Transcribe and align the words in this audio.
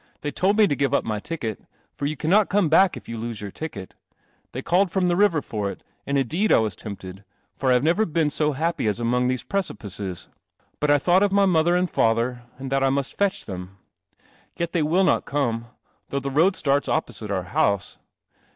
They 0.21 0.31
told 0.31 0.57
me 0.57 0.65
to 0.65 0.75
give 0.75 0.95
up 0.95 1.03
my 1.03 1.19
ticket— 1.19 1.61
for 1.95 2.07
you 2.07 2.17
cannot 2.17 2.49
come 2.49 2.69
back 2.69 2.97
if 2.97 3.07
you 3.07 3.19
lose 3.19 3.39
your 3.39 3.51
ticket. 3.51 3.93
They 4.51 4.63
called 4.63 4.89
from 4.89 5.05
the 5.05 5.15
river 5.15 5.43
for 5.43 5.69
it, 5.69 5.83
and 6.07 6.17
indeed 6.17 6.51
I 6.51 6.57
was 6.57 6.75
tempted, 6.75 7.23
for 7.55 7.69
I 7.69 7.73
have 7.73 7.83
never 7.83 8.07
been 8.07 8.31
so 8.31 8.53
happy 8.53 8.87
as 8.87 8.99
among 8.99 9.27
those 9.27 9.41
72 9.41 9.45
I 9.45 9.45
III 9.85 9.89
CELEST] 9.91 9.99
\l. 9.99 10.05
< 10.05 10.05
)MMl;i 10.07 10.09
precij 10.09 10.79
Bui 10.79 10.95
I 10.95 10.97
thought 10.97 11.21
ol 11.23 11.29
my 11.33 11.45
mother 11.45 11.75
and 11.75 11.87
father, 11.87 12.41
and 12.57 12.71
that 12.71 12.83
I 12.83 12.89
mu 12.89 13.03
t 13.03 13.13
fetch 13.15 13.45
them. 13.45 13.77
Yet 14.57 14.71
they 14.71 14.81
will 14.81 15.07
i: 15.07 15.17
me, 15.17 15.65
thou 16.09 16.17
;h 16.17 16.23
the 16.23 16.31
road 16.31 16.57
I 16.67 16.81
opposite 16.87 17.29
our 17.29 17.43
house. 17.43 17.99